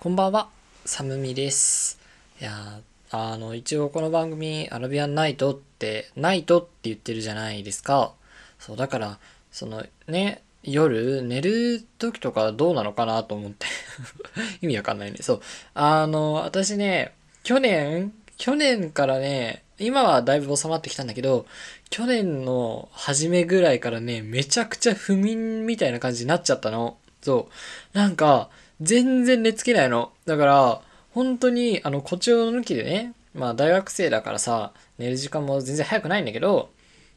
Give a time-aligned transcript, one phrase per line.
[0.00, 0.48] こんばんは、
[0.84, 1.98] サムミです。
[2.40, 2.78] いや
[3.10, 8.12] あの、一応この番組、アラビアンナイトって、ナイトって言ってるじゃないですか。
[8.60, 9.18] そう、だから、
[9.50, 13.66] そのね、夜寝る時とかどうなのかなと思って
[14.62, 15.18] 意味わかんないね。
[15.20, 15.40] そう。
[15.74, 17.12] あの、私ね、
[17.42, 21.44] 去年、去年からね、今はだいぶ収まってきたんだけど、
[21.90, 26.98] 去年の初めぐらいからね、めちゃくちゃ不眠みたいな感じになっちゃったの。
[27.20, 27.48] そ
[27.92, 27.98] う。
[27.98, 28.48] なんか、
[28.80, 30.12] 全然寝つけないの。
[30.26, 30.80] だから、
[31.12, 36.70] 本当に、あの、誇張抜きでね、まあ大学生だからさ、寝る時間も全然早くないんだけど、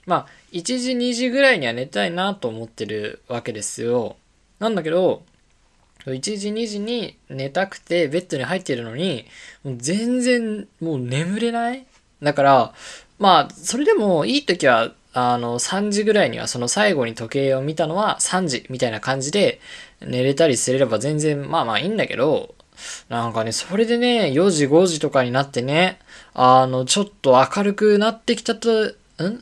[0.05, 4.15] まあ、1時、2時ぐらいには寝たいなと思ってるわけですよ。
[4.59, 5.23] なんだけど、
[6.05, 9.25] 1時、2時に寝たくてベッドに入ってるのに、
[9.63, 11.85] もう全然もう眠れない
[12.21, 12.73] だから、
[13.19, 19.59] まあ、それでもいい時は、あの、3時ぐらいにはその最後に時計を見たのは3時みたいな感じで
[20.05, 22.55] 寝れたりすれば全然まあまあいいんだけど、
[23.09, 25.99] なんかね、それでね、4時5時とかになってね、
[26.33, 28.93] あの、ちょっと明るくなってきたと、ん？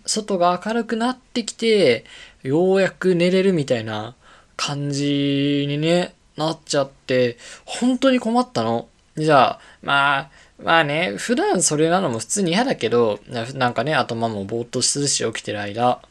[0.06, 2.06] 外が明るくなってきて、
[2.44, 4.16] ようやく寝れるみたいな
[4.58, 8.88] 感じにね、なっちゃって、本当に困ったの。
[9.16, 10.30] じゃあ、まあ、
[10.62, 13.20] まあね、普段それなのも普通に嫌だけど、
[13.54, 16.02] なんかね、頭もぼーっとするし起きてる間。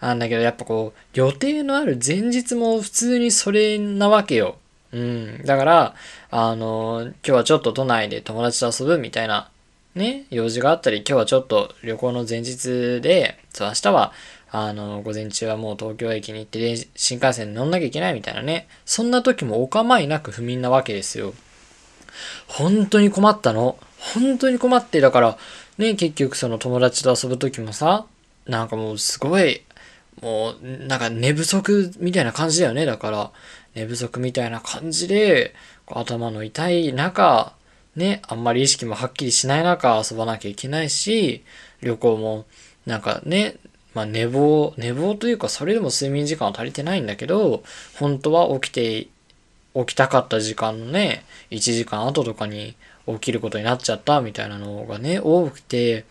[0.00, 4.56] なんだけど、やっぱこう、予定のある前日も普通にそれなわけよ。
[4.92, 5.42] うん。
[5.44, 5.94] だから、
[6.30, 9.50] あの、今日はちょっと都内で友達と遊ぶみたいな、
[9.94, 14.12] ね、用事があったり、今日はちょっと旅行の前日で、そう、明日は、
[14.52, 18.66] あの、午前中はもう東京駅に行って新幹線に乗んなきゃいけないみたいなね。
[18.84, 21.34] そんな時もお構いなく不眠なわけですよ。
[22.48, 23.76] 本当に困ったの。
[23.98, 25.38] 本当に困って、だから、
[25.78, 28.06] ね、結局その友達と遊ぶ時もさ、
[28.46, 29.62] なんかもうすごい、
[30.22, 32.86] もう、なんか寝不足みたいな感じだよね。
[32.86, 33.30] だから、
[33.74, 35.54] 寝不足みたいな感じで、
[35.86, 37.54] 頭の痛い中、
[37.96, 41.42] ね、あんまり意識もはっきりしない中遊ばなきゃいけないし、
[41.82, 42.46] 旅行も、
[42.86, 43.56] なんかね、
[43.94, 47.62] まあ寝坊、寝坊というかそれでも睡眠時間は足りてないんだけど、
[47.96, 49.08] 本当は起きて、
[49.74, 56.04] 起きたかった時間のね、1時間後とかに起きることになっちゃったみたいなのがね、多くて、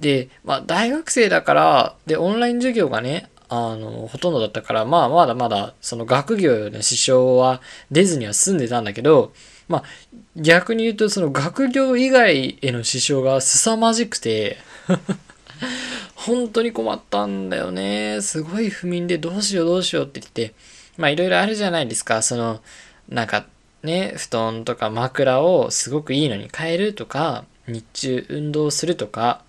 [0.00, 7.60] で、まあ大学生だから、で、オンライン授業がね、あの、ほとんどだったから、まあまだまだ、その学業の支障は
[7.90, 9.32] 出ずには済んでたんだけど、
[9.68, 9.84] まあ
[10.36, 14.56] 逆に言うとその学業以外への支障が凄まじくて
[16.14, 18.20] 本当に困ったんだよね。
[18.22, 20.54] すごい不眠でどうしようどうしようって言って、
[20.96, 22.22] まあいろいろあるじゃないですか。
[22.22, 22.60] その、
[23.08, 23.46] なんか
[23.82, 29.42] ね、布団とか枕をすごくいいのに変えるとか、日中運動するとか、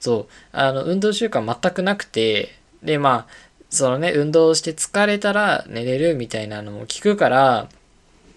[0.00, 3.32] そう、あの、運動習慣全くなくて、で、まあ、
[3.76, 7.68] そのね、運動して疲れたら寝れるみたいなのも聞くから、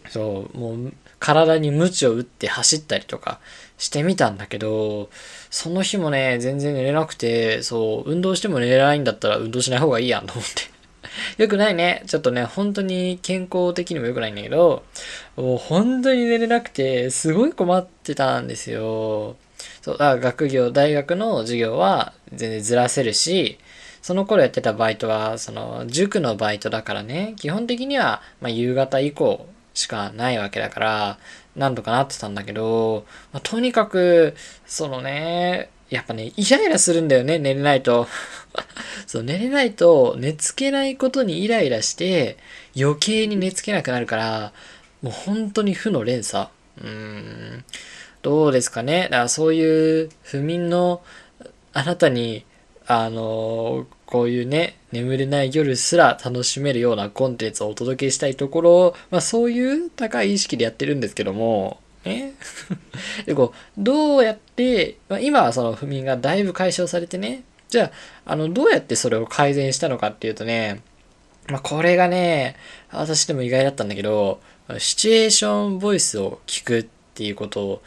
[0.10, 3.40] そう、もう体に鞭を打って走ったりとか
[3.78, 5.10] してみたんだけど、
[5.50, 10.80] その日もね、全然寝れなくて、そう、運動しても寝れないんだったら運動しない方がいいやんと思って。
[11.42, 12.04] よくないね。
[12.08, 14.84] ちょっとね、本当に健康的にも良くないんだけど、
[15.36, 19.36] もう本当に寝れなくて、すごい困ってたんですよ。
[19.82, 23.58] そう、だから学業、大学の授業は全然ずらせるし、
[24.02, 31.20] その頃やってたバイトは、その、塾のバイトだからね、基本的には、ま、夕方以降しかないわけだから、
[31.56, 38.08] なんとかなってたんだけど、まあ、とにかく、そのね、やっぱね、イライラするんだよね、寝れないと。
[39.08, 42.38] そう、寝れないと、寝つけないことにイライラして、
[42.80, 44.54] 余計に寝つけなくなるから、
[45.02, 46.48] もう本当に負の連鎖。
[46.82, 47.66] うーん。
[48.22, 49.04] どうですかね。
[49.04, 51.02] だからそういう不眠の
[51.74, 52.46] あなたに、
[52.92, 62.34] あのこういうね、眠れない夜すら楽しめるようなコンテンツをお届けしたいところを、まあそういう高い意識でやってるんですけども、ね。
[63.28, 67.92] で、こう、どうやって、まあ、今はその不眠がだいぶ解消されてね、じゃ
[68.26, 70.82] あ、あの、どうやってそれを改善したのかっていうとね、
[71.48, 72.56] まあ、これがね、
[72.92, 74.42] 私でも意外だったんだけど、
[74.80, 77.82] シチュエーションボイスを聞くっていうことを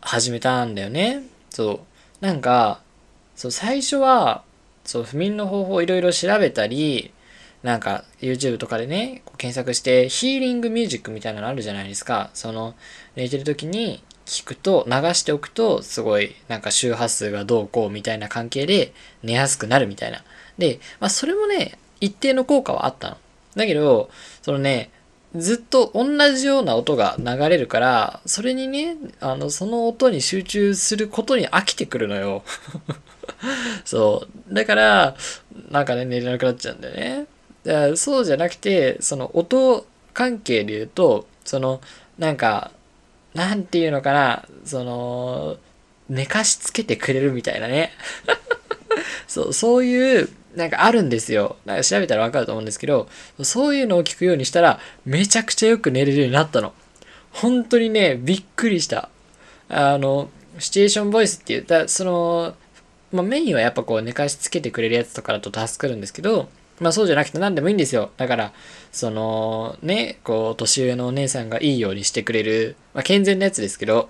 [0.00, 1.24] 始めたんだよね。
[1.50, 1.84] そ
[2.22, 2.24] う。
[2.24, 2.80] なんか、
[3.34, 4.44] そう、最初は、
[4.86, 7.12] そう、不眠の方法をいろいろ調べたり、
[7.62, 12.30] なんか YouTube とかでね、検索してヒーリングミュージックみたいなのあるじゃないですか。
[12.32, 12.74] その、
[13.16, 18.92] 寝てる時に聞くと、流しておくと、すごい、なんか周波数がどうこうみたいな関係で
[19.22, 20.22] 寝やすくなるみたいな。
[20.58, 23.16] で、まあそれもね、一定の効果はあったの。
[23.56, 24.10] だけど、
[24.42, 24.90] そのね、
[25.34, 32.42] ずっと同じような音が流れるから、それにね、あの、その音に集中することに飽きてくるのよ。
[33.84, 34.54] そう。
[34.54, 35.16] だから、
[35.70, 37.26] なんかね、寝れなくなっちゃうんだよね。
[37.64, 41.80] だからそうじゃなくて、その音関係で言うと、その、
[42.18, 42.70] なんか、
[43.34, 45.58] なんていうのかな、その、
[46.08, 47.92] 寝かしつけてくれるみたいなね。
[49.28, 51.56] そう、そういう、なんかあるんですよ。
[51.66, 53.08] なんか調べたらわかると思うんですけど、
[53.42, 56.72] そういうのを聞くようにしたら、めちゃくちゃよく寝れるようになったの。
[57.30, 59.10] 本当にね、びっくりした。
[59.68, 62.54] あの、シチュエーションボイスって言ったら、その、
[63.12, 66.48] まあ、メインはやっぱこう寝かしつけてくれるやつとかだと助かるんですけど、
[66.80, 68.10] まあそうじゃなくて何でもいいんですよ。
[68.16, 68.52] だから、
[68.92, 74.08] そのね、こう年上のお姉さんがいいようにしてくれる、まあ健全なやつですけど、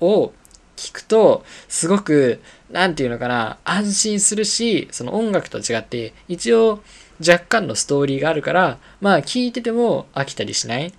[0.00, 0.32] を
[0.76, 2.40] 聞くと、すごく、
[2.70, 6.82] なんていうのかな、安心するし、その音楽と違って、一応
[7.20, 10.92] 若干のストーリーがあるから、まあ聞いてても飽きたりしない。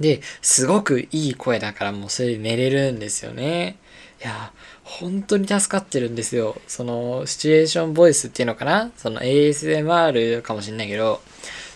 [0.00, 3.76] で、すごくいい声だからもうそれで寝れるんですよね。
[4.22, 4.52] いや、
[4.82, 6.60] 本当に助かってるんですよ。
[6.66, 8.90] その、シチュエーションボイスっていうのかな？
[8.96, 11.20] その ASMR かもしんないけど、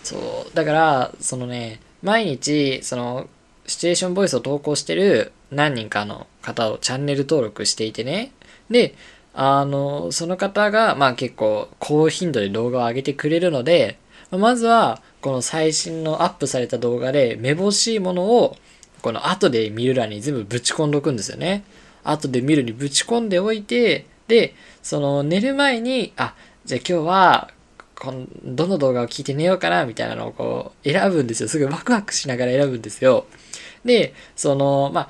[0.03, 3.27] そう、だから、そのね、毎日、その、
[3.67, 8.31] シチュエーションボイスを投稿してる何人かの方をチャンネル登録していてね。
[8.69, 8.95] で、
[9.33, 13.97] あの、その方が、まあ結構高頻度で動画を上げてくれるので、
[14.31, 18.57] まずは、この最新のアップされた動画で、めぼしいものを、
[19.01, 21.63] この後で見る欄に全部ぶち込んどくんですよね。
[22.03, 24.53] 後で見るにぶち込んでおいて、で、
[24.83, 26.35] その寝る前に、あ、
[26.65, 27.51] じゃあ今日は、
[27.99, 31.49] このどの動画を聞いて寝ようかな、みたいなのをこう、選ぶんですよ。
[31.49, 33.25] すぐワクワクしながら選ぶんですよ。
[33.83, 35.09] で、その、まあ、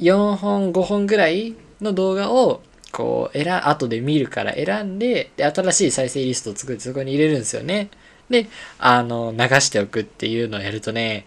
[0.00, 2.62] 4本、5本ぐらいの動画を、
[2.92, 7.90] こう、選、後で見るから選んで、で、新しい再生リストを作ってそこに入れるんですよね。
[8.30, 8.48] で、
[8.78, 11.26] あの、流しておくっていうのをやるとね、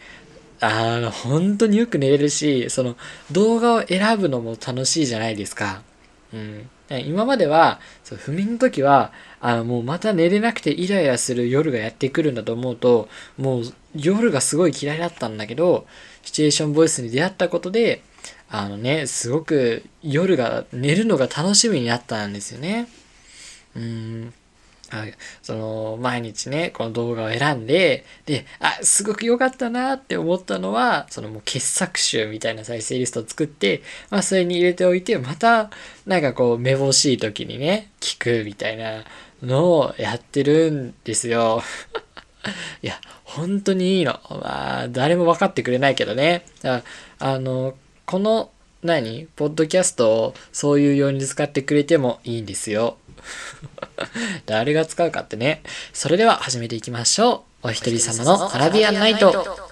[0.61, 2.97] あの、本当によく寝れるし、その、
[3.31, 5.81] 動画を選ぶのも楽しいじゃないですか。
[6.33, 6.69] うん。
[7.05, 13.07] 今までは、そう、不眠の時は、あの、もうまた寝れなくてイライラする夜がやってくるんだと思うと、
[13.37, 13.63] もう
[13.95, 15.85] 夜がすごい嫌いだったんだけど、
[16.23, 18.01] シチュエーションボイスに出会ったことで、
[18.49, 22.87] あのね、すごく夜が、寝るのが楽しみになったんですよね。
[23.75, 24.33] うん。
[25.43, 35.69] その、毎日ね、この動画を選んで、で、あ、すごく良かったなって思ったのは、そのもう傑作集みたいな再生リストを作って、まあそれに入れておいて、また、
[36.07, 39.03] なんかこう、めぼしい時にね、聞くみたいな
[39.43, 41.61] のをやってるんですよ。
[42.81, 44.19] いや、本当にいいの。
[44.29, 46.45] まあ、誰も分かってくれないけどね。
[47.19, 47.75] あの、
[48.09, 48.49] この
[48.81, 49.27] 何？
[49.35, 52.97] ポッドキャストをそういうように使ってくれてもいいんですよ。
[54.47, 55.61] 誰が使うかってね。
[55.93, 57.67] それでは始めていきましょう。
[57.67, 59.68] お一人様のアラビアンナイト。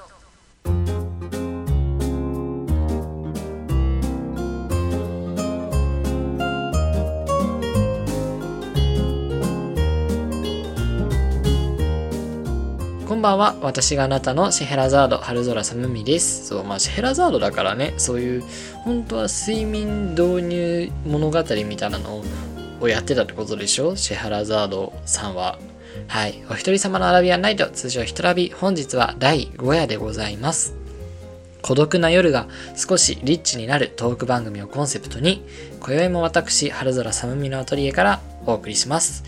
[13.28, 13.56] ばんは。
[13.62, 16.48] 私があなたのシェヘラザード、春空寒海です。
[16.48, 18.44] そう、まあ、シェヘラザードだからね、そういう、
[18.86, 22.24] 本当は睡眠導入物語みたいなの
[22.80, 23.98] をやってたってことでしょ？
[23.98, 25.60] シェヘラザードさんは。
[26.08, 26.42] はい。
[26.50, 30.76] お一人様のアラビアンナイト、通称ヒトラビ、本日は第5夜でございます。
[31.62, 32.48] 孤独な夜が
[32.78, 35.44] 少しリッチになるトーク番組をコンセプトに、
[35.82, 39.26] 今宵も私、春空寒海のアトリエからお送りします。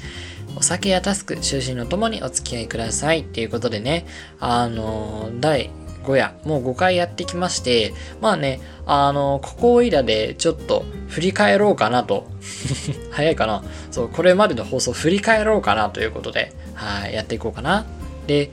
[0.56, 4.06] お酒やタスク、就寝のともにお付き合いくださいっていうことでね、
[4.40, 5.70] あの、第
[6.04, 12.28] 5夜、もう5回やってきまして、まあね、あの、ここいらでちょっと振り返ろうかなと。
[13.12, 17.86] 早いかなそう、これまでの放送振り返ろうかなということで、はい、やっていこうかな。
[18.28, 18.52] で、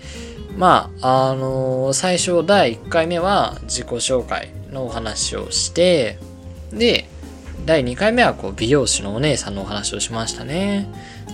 [0.56, 6.18] まあ、あの最初第1回目は自己紹介のお話をして、
[6.72, 7.08] で、
[7.66, 10.88] 第2回目はこう美容師のお姉さんのお話をしましたね。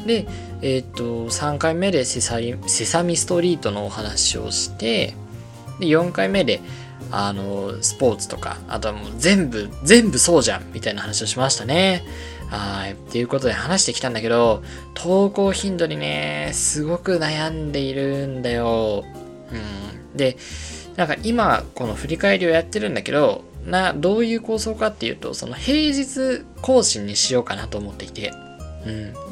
[0.06, 0.26] で、
[0.62, 5.14] えっ、と、3回目でセサセサミストリートのお話をして、
[5.80, 6.60] で、4回目で、
[7.10, 12.04] あの、スポーツとか、あとはもう全部、全部そうじゃんみたいな話をしましたね。
[12.48, 12.92] はい。
[12.92, 14.62] っていうことで話してきたんだけど、
[14.94, 19.04] 投稿頻度にね、すごく悩んでいるんだよ。
[19.50, 20.16] うん。
[20.16, 20.36] で、
[20.96, 28.32] なんか今、この振り返りをやってるんだけど、な、どういう構想かっていうと、その平日更新にしようかなと思っていて。
[28.86, 29.31] うん。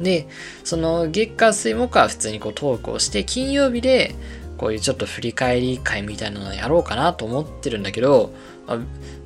[0.00, 0.26] で、
[0.64, 4.14] その月火水木は普通にこうトークをして、金曜日で
[4.58, 8.32] こういうちょっと振り返り会みたいなのをやろうかなと思ってるんだけど、
[8.66, 8.78] あ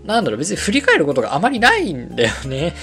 [0.04, 2.74] なんだろう、別に振り返ることがあまりないんだよね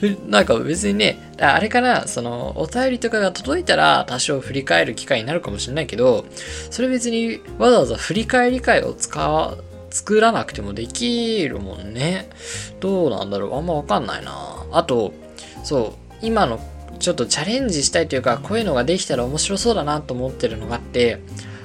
[0.28, 6.26] なんか別にね、あれかな、その、お便りとかが届いたら多少振り返る機会になるかもしれないけど、
[6.70, 12.28] それ別にわざわざ振り返り会を使う、作らなくてもできるもんね。
[12.80, 14.66] どうなんだろうあんまわかんないな。
[14.72, 15.14] あと、
[15.64, 16.60] そう、今の
[16.98, 21.20] ちょっとチャレンジしたいというか、こういうのができたら面白そうだなと思ってるのがあって、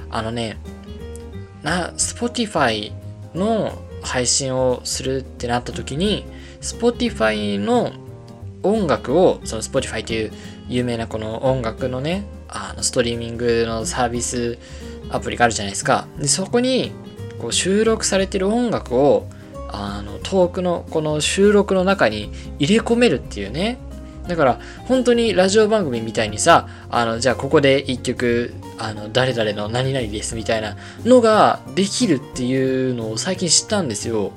[0.10, 0.58] あのね、
[1.64, 2.92] な、Spotify
[3.34, 6.26] の配信をするってなった時に
[6.62, 7.92] Spotify の
[8.64, 10.32] 音楽をその Spotify という
[10.68, 14.58] 有名なこの音楽のねあのストリーミングのサービス
[15.10, 16.08] アプリがあるじゃないですか。
[16.18, 16.92] でそこに
[17.40, 19.28] こう収録されてる音楽を
[19.70, 23.78] あの遠くのこの収録の中に入れ込めるっていうね
[24.28, 34.32] だから本当にラジオ番組みたいにさあのじゃあここで一曲あの誰々の何々ですみたいなのができるっていうのを最近知ったんですよ。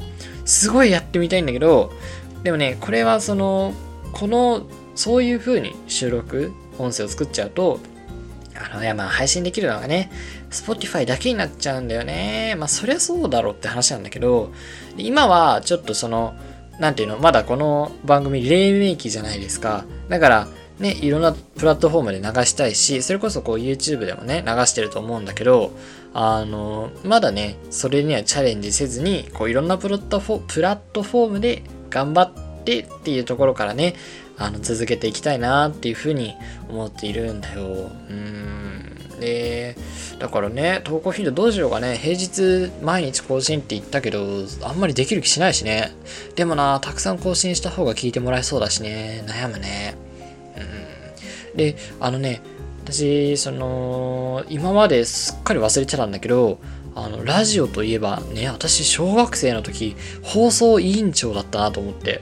[0.45, 1.93] すごいやってみたいんだけど
[2.43, 3.73] でもねこれはその
[4.13, 7.81] このそういう風に収録音声を作っちゃうと
[8.55, 10.11] あのいやまあ配信できるのがね
[10.51, 12.55] Spotify だけになっちゃうんだよね。
[12.59, 14.53] まあそりゃそうだろうって話なんだけど
[14.97, 16.35] 今はちょっとその
[16.79, 19.85] なんていうの、まだこの番組、黎明期じゃないですか。
[20.09, 25.71] だから、ね、いろんなプラットフォームで流したいし、それこそこう YouTube でもね、流してると思うんだけど、
[26.13, 33.95] あの、まだね、それにはチャレンジせずに、こういろんなプラットフォプラットフォームで頑張ってっていうところからね、
[34.37, 36.35] あの、続けていきたいなっていうふうに
[36.69, 37.63] 思っているんだよ。
[37.63, 38.94] うん。
[39.21, 39.77] で、
[40.19, 41.97] だからね、投稿頻度どうしようかね。
[41.97, 45.93] 平日毎日更新って言ったけど、あんまりできる気しないしね。
[46.37, 49.25] でもな、たくさん更新した方が聞いてもらえそうだしね。
[49.27, 49.97] 悩むね。
[51.53, 51.57] うん。
[51.57, 52.41] で、あのね、
[52.85, 56.59] 私、その、今まですっかり忘れてたんだけど、
[56.95, 62.21] あの、ラジオといえばね、私、小学生の時、放送委員長だったなと思って。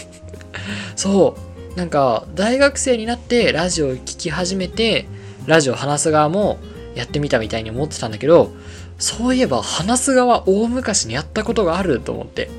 [0.96, 1.36] そ
[1.74, 1.76] う。
[1.76, 5.06] なんか、大学生になってラジオを聴き始めて、
[5.46, 6.58] ラジオ話す側も
[6.94, 8.52] やってみたみたいに思ってたんだけど、
[8.98, 12.50] そういえば話す側大昔にやったことがあると思って。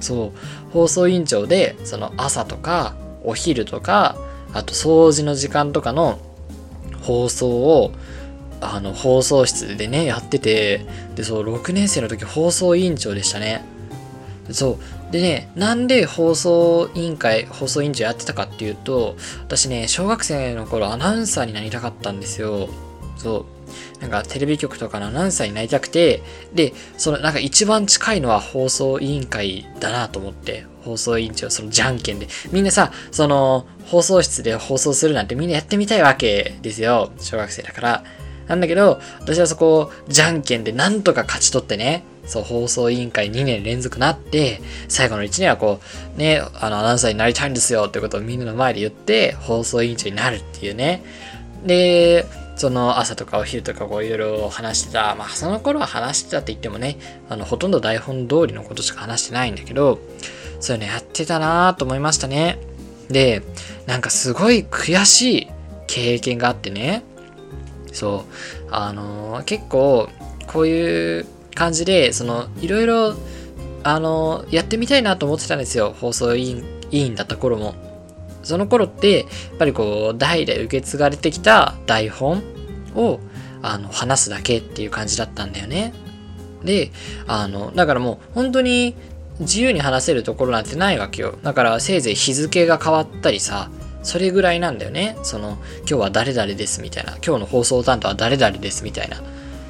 [0.00, 4.16] そう、放送委員長で、その朝とかお昼とか、
[4.52, 6.18] あと掃除の時間とかの
[7.02, 7.92] 放送を、
[8.60, 13.64] あの、放送室でね、やってて、で、そう、6年生の時放送委員長でしたね。
[14.50, 14.78] そう。
[15.10, 22.68] でね、なんで放送委員会、放送委員長やってたかっていうと、私ね、小学生の頃アナウンサーになりたかったんですよ。
[23.16, 23.46] そ
[23.98, 24.00] う。
[24.00, 26.22] なんかテレビ局とかのアナウンサーになりたくて、
[26.54, 32.28] で、そのなんか一番近いのは放送委員会だなと思って、放送委員長、そのじゃんけんで。
[32.52, 37.10] みんなさ、その放送室で放送するなんてみんなやってみたいわけですよ。
[37.20, 38.04] 小学生だから。
[38.48, 45.80] なんだけど、私はそこをじゃんけんでなんとか勝ち取ってね、そう、放送委員会2年連続なって、最後の1年はこ
[46.16, 51.02] う、ね、あの、アナウンサーになりたいんですよってことをみんなの前で言って、放送委員長になるっていうね。
[51.64, 55.14] で、その朝とかお昼とかこういろいろ話してた。
[55.14, 56.96] まあその頃は話してたって言ってもね、
[57.28, 59.98] あのほとんど台本通りのことしか話してないんだけど、
[60.58, 62.58] そういうのやってたなぁと思いましたね。
[63.10, 63.42] で、
[63.86, 65.48] なんかすごい悔しい
[65.86, 67.04] 経験があってね、
[67.92, 70.08] そう、あのー、結構
[70.46, 73.16] こういう感じで、そのいろいろ
[73.88, 75.94] あの、やってみたいなと思ってたんですよ。
[76.00, 77.76] 放送委員委員だった頃も。
[78.42, 79.26] その頃って、やっ
[79.58, 82.42] ぱりこう、代々受け継がれてきた台本
[82.96, 83.20] を、
[83.62, 85.92] あの、話すだけっていう感じだったんだよね。
[86.64, 86.90] で、
[87.28, 88.96] あの、だからもう、本当に
[89.38, 91.38] 自由に話せるところなんてないわけよ。
[91.44, 93.70] だから、せいぜい日付が変わったりさ、
[94.02, 95.16] それぐらいなんだよね。
[95.22, 97.18] その、今日は誰々ですみたいな。
[97.24, 99.22] 今日の放送担当は誰々ですみたいな。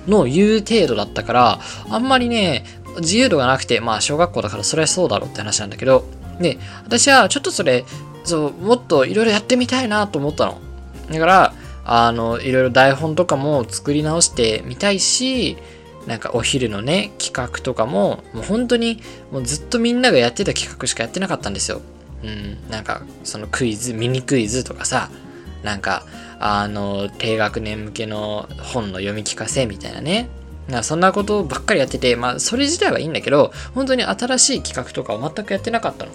[0.06, 1.60] の言う程度だったから、
[1.90, 2.64] あんまりね、
[2.98, 6.04] 自由度がなくて、まあ小学校だからそれはそうだろうって話なんだけど、
[6.40, 7.84] で、私はちょっとそれ
[8.26, 10.60] そう、もっといろいろやってみたいなと思ったの。
[11.10, 15.56] だから、あの、いろいろ台本とかも作り直してみたいし、
[16.06, 21.80] なんかお昼のね、企画とかも、もう本当に、もうずっとみんながやってた企画しかやってなかったんですよ。
[22.24, 25.10] うん、なんか、そのクイズ、ミニクイズとかさ、
[25.62, 26.04] なんか、
[26.38, 30.28] あの、低学年向けの本の読み聞かせみたいなね。
[30.68, 36.10] なそんなことばっかりやってて、まあ、それ自体はいいんだけど、本当に新しい企画とかを全くやってなかったの。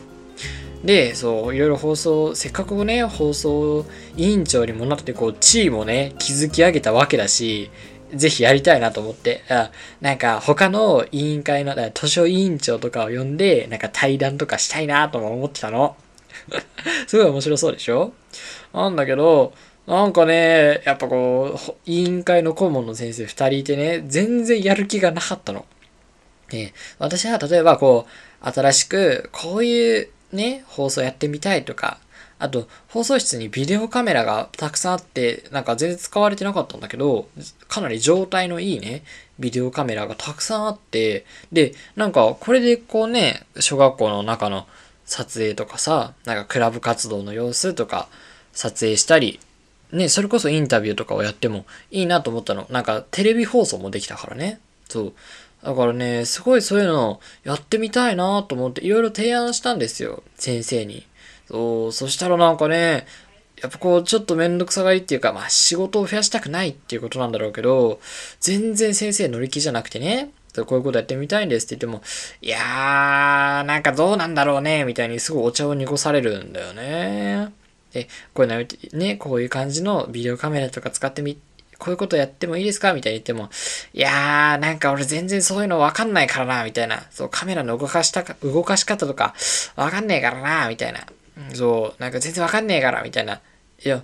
[0.83, 3.85] で、そう、いろいろ放送、せっかくね、放送
[4.17, 7.69] 委員長にもなって、こう、地位もね、築き上げたわけだし、
[8.13, 15.95] ぜひやりたいなと思って、あなんか他の委員会の、図書委員長とかを呼んで、なんか対談とかしたいなとも思ってたの。
[17.07, 18.11] すごい面白そうでしょ？
[18.73, 19.53] なんだけど、
[19.91, 25.65] なんかね、やっぱこう、委員会の顧問の先生二人いてね、全然やる気がなかったの。
[26.50, 32.00] で、私は例えばこう、新しく、こういうね、放送やってみたいとか、
[32.39, 37.27] あと、放送室にビデオカメラがたくさんあって、なんか全然使われてなかったんだけど、
[37.67, 39.03] かなり状態のいいね、
[39.39, 44.67] ビデオカメラがたくさんあって、で、なんかこれでこうね、小学校の中の
[45.03, 48.07] 撮影とかさ、なんかクラブ活動の様子とか
[48.53, 49.41] 撮影したり、
[49.91, 52.67] ね、それこそインタビューとかをやってもいいなと思ったの。
[52.69, 54.60] なんかテレビ放送もできたからね。
[54.89, 55.13] そう。
[55.63, 60.24] だからね、すごいそういうのやってみたいなと思っていろいろ提案したんですよ。
[60.36, 61.05] 先生に。
[61.48, 63.05] そう、そしたらなんかね、
[63.62, 68.00] やっぱこう、ちょっとめんどくさがりっていうか、まあ仕事を増やしたくないっていうことなんだろうけど、
[68.39, 70.31] 全然先生乗り気じゃなくてね、
[70.65, 72.01] こういうことやってみたいんですって言っても、
[72.41, 77.53] いやー、なんかどうなんだろうね、みたいにすごいお茶を濁されるんだよね。
[77.93, 81.39] で、こういうのね、こういう感じのビデオカメラとか使ってみ、
[81.77, 82.93] こういうことやってもいいですか？
[82.93, 83.50] みたいに言っても、
[83.93, 87.03] いやー、なんか俺全然そういうのわかんないからな、みたいな。
[87.10, 89.33] そう、カメラの動かしたか、動かし方とか、
[89.75, 91.00] わかんねえからな、みたいな。
[91.53, 93.41] そう、なんか全然わかんねえから、みたいな。
[93.83, 94.03] いや、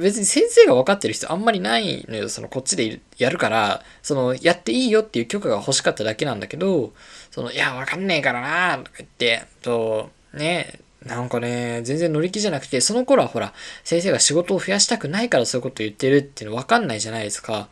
[0.00, 2.28] 別に先生が分かってる人あんまりないのよ。
[2.28, 6.92] そのこっちでやるから、そのやっていいよっていう許可が欲しかっただけなんだけど、
[7.30, 13.52] その、いや、わかんねえからなとか言って、と、ね、なんかね、全然乗り気じゃなくて、その頃はほら、
[13.84, 17.68] 先生が仕事を増やしたくないからそういうこと言ってるっていうの分かんないじゃないですか。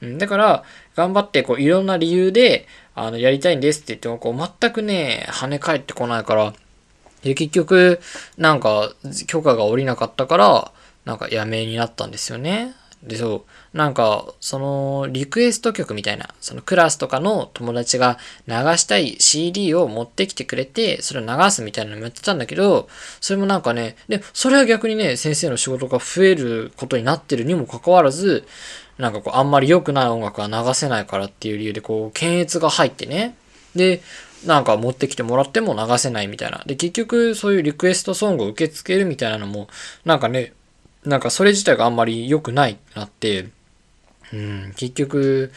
[0.00, 0.64] うん、だから、
[0.96, 6.54] 頑張ってこういろんな理由で、あの、やりたいんですって言っても、こう全くね、跳ね返ってこないから、
[7.22, 8.00] で、結局、
[8.36, 8.92] なんか、
[9.26, 10.72] 許可が下りなかったから、
[11.04, 12.74] なんかやめになったんですよね。
[13.02, 13.44] で、そ
[13.74, 13.76] う。
[13.76, 22.88] なんか、その、リクエスト曲みたいな、そのクラスとかの友達が流したい CD を持ってきてくれて、それを流すみたいなのもやってたんだけど、
[23.20, 28.46] それもなんかね、で、それは逆にね、先生の仕事が増えることになってるにもかかわらず、
[28.98, 33.34] なんかこう、あんまり良くない音楽は流せないからっていう理由で、こう、検閲が入ってね。
[33.74, 34.00] で、
[34.44, 36.62] なんか持ってきてもらっても流せないみたいな。
[36.66, 39.68] で、結局そういうリクエストソングを受け付けるみたいなのも、
[40.04, 40.52] なんかね、
[41.04, 43.48] なんかそれ自体があんまり良くないなって、
[44.32, 45.52] うん、結局、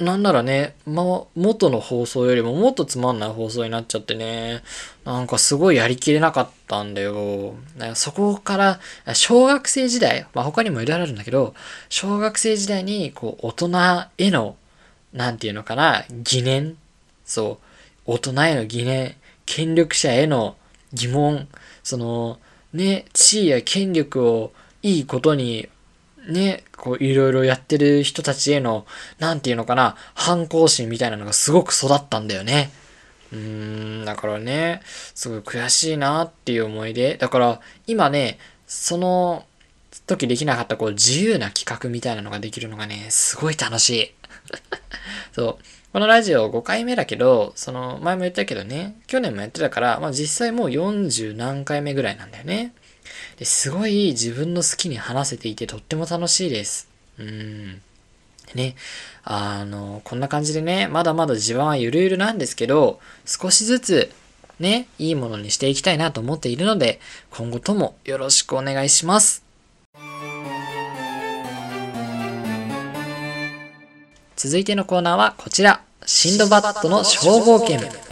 [0.00, 4.62] なんならね、ま、元の放送よりももっとつまんない放送になっちゃってね、
[5.04, 7.54] なんかすごいやりきれなかったんだよ。
[7.76, 8.80] だそこから、
[9.12, 11.54] 小学生時代、まあ他にもいろいろあるんだけど、
[11.90, 13.68] 小学生時代に、こう、大人
[14.16, 14.56] への、
[15.12, 16.76] なんていうのかな、疑念、
[17.26, 17.60] そ
[18.06, 20.56] う、大人への疑念、権力者への
[20.94, 21.46] 疑問、
[21.82, 22.38] その、
[22.72, 25.68] ね、地位や権力をいいことに、
[26.28, 28.86] ね、こういろいろやってる人たちへの、
[29.18, 32.70] なんていうのかな、反抗心みたいなのがすごく育ったんだよね。
[33.32, 34.82] うーん、だからね、
[35.14, 39.44] すごい悔しいなっていう思いで、だから今ね、その
[40.06, 44.14] 時できなかったこう自由な企画みたいなのができるのがね、すごい楽しい。
[45.32, 45.64] そう。
[45.92, 52.74] このラジオ5回目だけど、その前も言ったけどね、去年もやってたから、まあ実際もう40何回目ぐらいなんだよね。
[53.38, 56.88] ですごい自分の好きに話せていてとっても楽しいです。
[57.18, 57.80] うん。
[58.54, 58.74] ね、
[59.22, 64.12] あの、こんな感じでね、まだまだ地盤はゆるゆるなんですけど、少しずつ
[64.58, 69.44] ね、いいものにしていきたいなと思っているので、今後ともよろしくお願いします。
[74.36, 75.82] 続いてのコーナーはこちら。
[76.06, 78.09] シンドバッドの消防犬。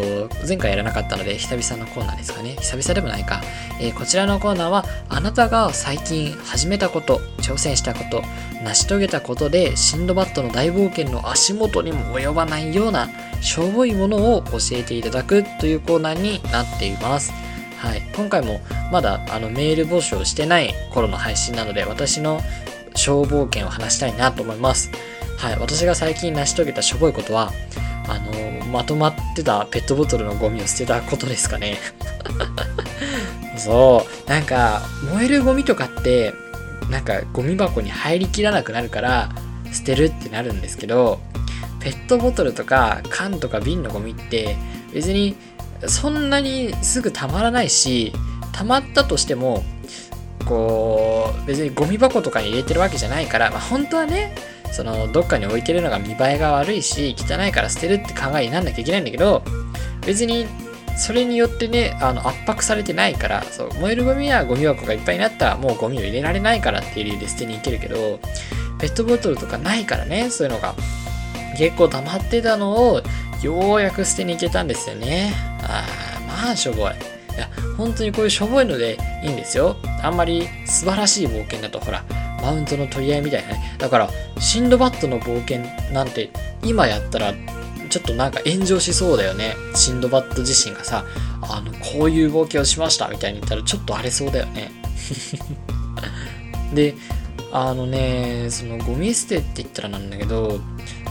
[0.00, 2.56] と、前回やらなかったので久々のコーナーですかね。
[2.60, 3.42] 久々でもないか。
[3.80, 8.22] えー、こちらのコーナーは、あなたが最近始めたこと、挑戦したこと、
[8.62, 13.08] 成し遂げたことで、シンドバッドの大冒険の足元にも及ばないような、
[13.40, 17.32] しょぼいものを教えていただくというコーナーになっています。
[17.78, 18.02] はい。
[18.14, 22.40] 今回もまだあのメール募集をしてない頃の配信なので、私の
[22.94, 24.90] 消防険を話したいなと思います。
[25.38, 25.58] はい。
[25.60, 27.52] 私が最近成し遂げたしょぼいことは、
[28.08, 31.78] あの、まとまってたペットボトルのゴミを捨てたことですかね。
[33.56, 34.30] そう。
[34.30, 36.34] なんか、燃えるゴミとかって、
[36.90, 39.30] なんかゴミ箱に入りきらなくなるから、
[39.72, 41.20] 捨てるってなるんですけど、
[41.80, 44.56] ペットボトルとか缶とか瓶のゴミって
[44.92, 45.36] 別に
[45.86, 48.12] そんなにすぐたまらないし、
[48.52, 49.64] たまったとしても、
[50.44, 54.34] こう、別にゴミ箱とかに入れてるわけじゃないから、まあ本当はね、
[54.72, 59.42] そのどっかに置いてるのが見栄えが悪いし汚いから捨てるって考えになんなきゃいけないんだけど
[60.06, 60.46] 別に
[60.96, 68.20] それによってねあの圧迫されてないからそう燃えるゴミはゴミ箱がいっぱいになったらもうゴミを入れられないからっていう理由で捨てに行けるけど
[68.80, 70.74] ペットボトルとかないからねそういうのが。
[71.58, 73.02] 結構溜まってたのを
[73.42, 75.32] ようやく捨てに行けたんですよね。
[75.62, 75.84] あ
[76.16, 76.92] あまあしょぼい。
[76.92, 79.76] いや本当にこういうしょぼいのでいいんですよ。
[80.02, 82.04] あんまり素晴らしい冒険だとほら
[82.42, 83.76] マウントの取り合いみたいなね。
[83.78, 85.60] だから、シンドバッドの冒険
[85.92, 86.30] なんて、
[86.62, 87.34] 今やったら、
[87.88, 89.54] ちょっとなんか炎上しそうだよね。
[89.74, 91.04] シンドバッド自身がさ、
[91.42, 94.70] あの、こういう冒険をしましたみたいに言ったら、ちょっと荒れそうだよね。
[96.74, 96.94] で、
[97.50, 100.60] あのね、そのゴミ捨てって言ったらなんだけど、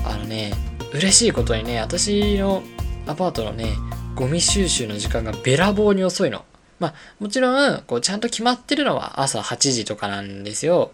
[0.05, 0.53] あのね、
[0.93, 2.63] 嬉しいことにね、私の
[3.07, 3.75] アパートのね、
[4.15, 6.45] ゴミ収集の時間がべらぼうに遅いの。
[6.79, 10.91] まあ、もちろん、こう、ちゃんと決まってるのは朝8時とかなんですよ。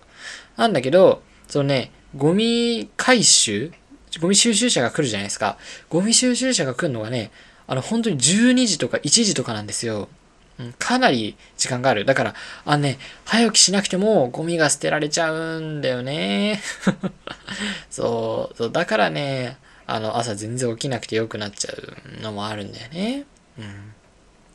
[0.57, 3.71] なんだけど、そのね、ゴミ回収
[4.19, 5.57] ゴミ収集車が来るじゃないですか。
[5.89, 7.31] ゴミ収集車が来るのがね、
[7.67, 10.09] あの、本当に12時とか1時とかなんですよ。
[10.59, 12.05] うん、かなり時間がある。
[12.05, 12.35] だから、
[12.65, 16.61] あのね、早起きしなくてもゴミが捨てられちゃうんだよね。
[17.89, 23.25] そう、そう、だからね、あの、朝全然起きなくて良くなっちゃうのもあるんだよね。
[23.57, 23.93] うん。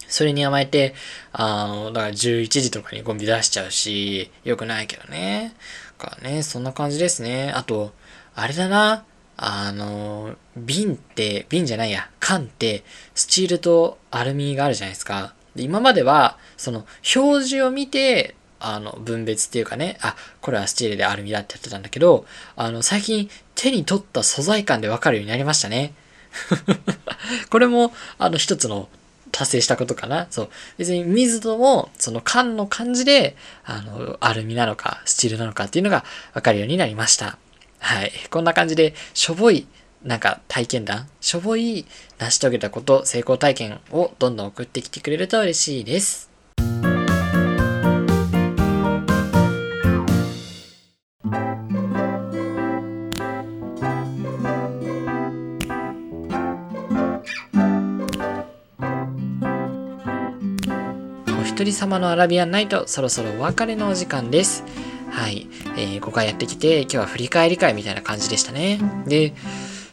[0.06, 0.94] それに甘えて、
[1.32, 5.54] あの、だから11時とかにゴミ出しちゃうし、良くないけどね。
[5.98, 7.52] かね、そんな感じですね。
[7.54, 7.92] あと、
[8.34, 9.04] あれだな。
[9.36, 12.82] あの、瓶って、瓶じゃないや、缶って、
[13.14, 15.34] スチールとアルミがあるじゃないですか。
[15.54, 25.94] で今までは、その、表示を見て、あの、分別っていうかね、あ、これはスチールでアルミだってやってたんだけど、あの、最近手に取った素材感でわかるようになりましたね。
[27.50, 28.88] これも、あの、一つの
[29.38, 30.26] 達成したことかな？
[30.30, 30.48] そう。
[30.78, 37.38] 別に水とも、その缶の感じで、あの、アルミなのか、スチールなのかっていうのが分かるようになりました。
[37.78, 38.10] はい。
[38.30, 39.68] こんな感じで、しょぼい、
[40.02, 41.86] なんか体験談、しょぼい
[42.18, 46.27] 成し遂げたこと、成功体験をどんどん送ってきてくれると嬉しいです。
[61.58, 64.62] 一人様のアラビアンナイト、そろそろお別れのお時間です。
[65.10, 65.48] はい。
[65.76, 68.78] えー、5回やってきて、今日は振り返り会みたいな感じでしたね。
[69.08, 69.32] で、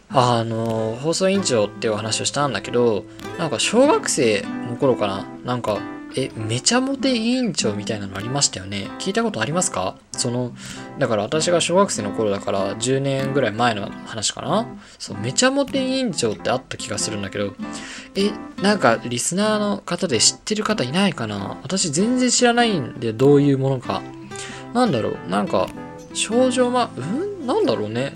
[0.10, 3.06] あの、放送委員長ってお話をしたんだけど、
[3.39, 5.80] なんか小学生の頃かな、なんか、
[6.17, 8.88] え、めちゃモテ委員長みたいなのありましたよね？
[8.99, 9.97] 聞いたことありますか？
[10.13, 10.54] その、
[10.97, 14.65] だから私が小学生の頃だから10年ぐらい前の話かな？
[14.97, 17.54] そう、めちゃモテ委員長ってあった気がするんだけど、
[18.15, 21.58] え、なんかリスナーの方で知ってる方いないかな？
[21.63, 24.01] 私全然知らないんでどういうものか。
[24.73, 25.30] なんだろう？
[25.30, 25.67] なんか、
[26.13, 27.45] 少女ま、うん？
[27.45, 28.13] なんだろうね？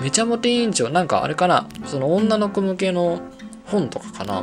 [0.00, 1.68] めちゃモテ委員長、なんかあれかな？
[1.84, 3.20] その女の子向けの
[3.66, 4.42] 本とかかな？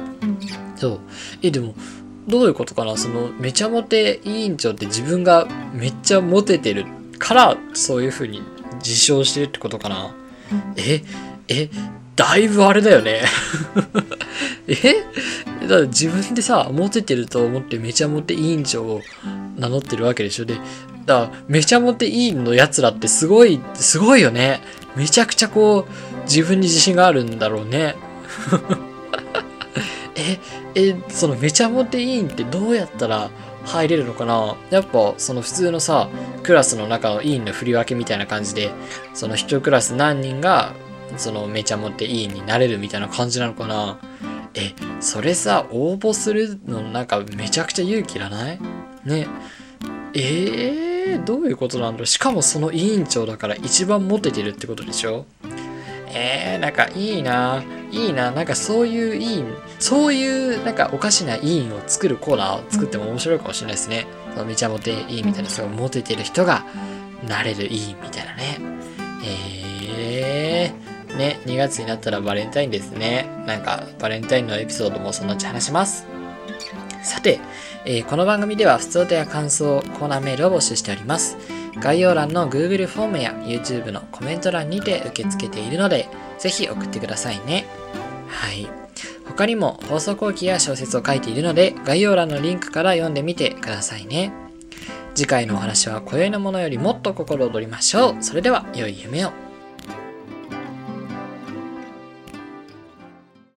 [0.75, 0.99] そう。
[1.41, 1.73] え、でも、
[2.27, 2.97] どういうことかな？
[2.97, 6.85] その、めちゃモテ委員長って自分がめっちゃモテてる
[7.17, 8.41] から、そういう風に
[8.79, 10.15] 自称してるってことかな？
[10.75, 11.03] え、
[11.47, 11.69] え、
[12.15, 13.21] だいぶあれだよね。
[14.67, 14.73] え？
[15.61, 19.01] だから自分でさ、モテてると思ってめちゃモテ委員長を
[19.57, 20.45] 名乗ってるわけでしょ？
[20.45, 20.57] で、
[21.05, 24.61] だめちゃモテ委員の奴らってすごい、すごいよね。
[24.95, 27.95] めちゃくちゃこう、自分に自信があるんだろうね。
[30.15, 30.39] え、
[30.79, 33.31] え、そのめちゃモテ委員ってどうやったら
[33.65, 34.55] 入れるのかな？
[34.69, 36.07] やっぱその普通のさ、
[36.43, 38.71] クラスの中の委員の振り分けみたいな感じで、
[39.15, 40.73] その一クラス何人が
[41.17, 43.99] そのめちゃモテ委員になれるみたいな感じなのかな？
[44.53, 48.59] え、それさ、応募するのなんかめちゃくちゃ勇気いらない？
[49.03, 49.27] ね。
[50.13, 52.05] えー、どういうことなんだろう？
[52.05, 55.25] しかもその委員長だから一番モテてるってことでしょ？
[56.10, 64.06] えー、なんかいいな、いいな、なんかそういう委員、そういうなんかおかしな委員を作るコーナーを作っても面白いかもしれないですね。
[64.34, 66.65] そのめちゃモテ委員みたいな、すごいモテてる人が
[67.28, 68.60] なれる委員みたいなね。
[69.26, 73.30] えー、ね、2月になったらバレンタインですね。
[73.46, 76.08] なんかバレンタインのエピソードもそのうち話します。
[77.04, 77.39] さて、
[77.86, 81.38] えー、この番組では普通音や感想、コーナーメールを募集しております。
[81.79, 86.07] 概要欄の Google フォームや YouTube のコメント欄にて受け付けているので、
[86.39, 87.65] ぜひ送ってくださいね。
[88.27, 88.67] はい。
[89.25, 94.31] 他にも放送後期や小説を書いているので、概要欄のリンクから読んでみてくださいね。
[95.13, 98.23] 次回のお話は今宵のものよりもっと心躍りましょう。
[98.23, 99.46] それでは、良い夢を。